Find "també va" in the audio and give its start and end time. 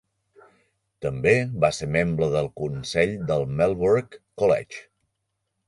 1.05-1.69